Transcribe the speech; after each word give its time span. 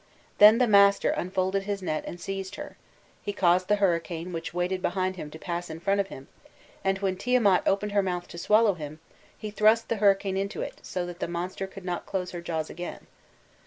Then 0.39 0.57
the 0.57 0.65
master 0.65 1.11
unfolded 1.11 1.61
his 1.65 1.83
net 1.83 2.03
and 2.07 2.19
seized 2.19 2.55
her; 2.55 2.75
he 3.21 3.31
caused 3.31 3.67
the 3.67 3.75
hurricane 3.75 4.33
which 4.33 4.51
waited 4.51 4.81
behind 4.81 5.15
him 5.15 5.29
to 5.29 5.37
pass 5.37 5.69
in 5.69 5.79
front 5.79 6.01
of 6.01 6.07
him, 6.07 6.27
and, 6.83 6.97
when 6.97 7.15
Tiamat 7.15 7.61
opened 7.67 7.91
her 7.91 8.01
mouth 8.01 8.27
to 8.29 8.39
swallow 8.39 8.73
him, 8.73 8.99
he 9.37 9.51
thrust 9.51 9.89
the 9.89 9.97
hurricane 9.97 10.37
into 10.37 10.63
it 10.63 10.79
so 10.81 11.05
that 11.05 11.19
the 11.19 11.27
monster 11.27 11.67
could 11.67 11.85
not 11.85 12.07
close 12.07 12.31
her 12.31 12.41
jaws 12.41 12.67
again. 12.67 13.05